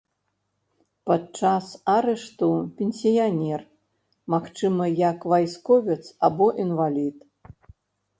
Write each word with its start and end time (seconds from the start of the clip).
Падчас 1.09 1.65
арышту 1.95 2.47
пенсіянер, 2.79 3.61
магчыма, 4.35 4.85
як 5.11 5.27
вайсковец 5.33 5.99
або 6.29 6.47
інвалід. 6.65 7.17